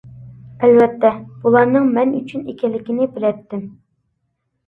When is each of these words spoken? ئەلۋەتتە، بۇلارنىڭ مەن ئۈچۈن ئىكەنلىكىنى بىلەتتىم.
ئەلۋەتتە، 0.67 1.09
بۇلارنىڭ 1.43 1.85
مەن 1.97 2.15
ئۈچۈن 2.21 2.49
ئىكەنلىكىنى 2.53 3.07
بىلەتتىم. 3.19 3.61